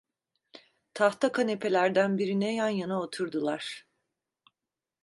Tahta 0.93 1.31
kanapelerden 1.31 2.17
birine 2.17 2.53
yan 2.55 2.69
yana 2.69 3.01
oturdular. 3.01 3.85